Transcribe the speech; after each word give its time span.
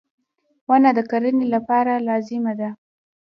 •ونه 0.69 0.91
د 0.97 0.99
کرنې 1.09 1.45
لپاره 1.55 1.93
لازمي 2.07 2.53
ده. 2.59 2.69